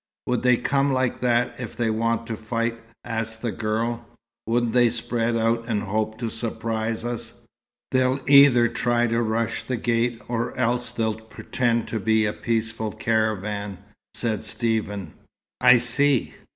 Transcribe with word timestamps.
"Would 0.25 0.41
they 0.41 0.57
come 0.57 0.91
like 0.91 1.19
that, 1.19 1.53
if 1.59 1.77
they 1.77 1.91
wanted 1.91 2.25
to 2.25 2.35
fight?" 2.35 2.75
asked 3.03 3.43
the 3.43 3.51
girl. 3.51 4.03
"Wouldn't 4.47 4.73
they 4.73 4.89
spread 4.89 5.37
out, 5.37 5.65
and 5.67 5.83
hope 5.83 6.17
to 6.17 6.27
surprise 6.31 7.05
us?" 7.05 7.35
"They'll 7.91 8.19
either 8.27 8.67
try 8.67 9.05
to 9.05 9.21
rush 9.21 9.61
the 9.61 9.77
gate, 9.77 10.19
or 10.27 10.57
else 10.57 10.91
they'll 10.91 11.13
pretend 11.19 11.87
to 11.89 11.99
be 11.99 12.25
a 12.25 12.33
peaceful 12.33 12.91
caravan," 12.91 13.77
said 14.15 14.43
Stephen. 14.43 15.13
"I 15.59 15.77
see! 15.77 16.33